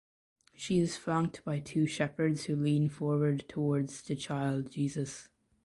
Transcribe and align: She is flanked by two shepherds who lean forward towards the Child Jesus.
She 0.55 0.79
is 0.79 0.97
flanked 0.97 1.45
by 1.45 1.59
two 1.59 1.85
shepherds 1.85 2.45
who 2.45 2.55
lean 2.55 2.89
forward 2.89 3.45
towards 3.47 4.01
the 4.01 4.15
Child 4.15 4.71
Jesus. 4.71 5.29